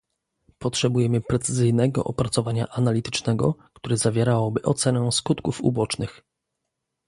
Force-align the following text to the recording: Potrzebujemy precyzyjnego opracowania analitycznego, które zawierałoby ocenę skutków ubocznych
Potrzebujemy 0.59 1.21
precyzyjnego 1.21 2.03
opracowania 2.03 2.67
analitycznego, 2.69 3.55
które 3.73 3.97
zawierałoby 3.97 4.61
ocenę 4.61 5.11
skutków 5.11 5.61
ubocznych 5.61 6.21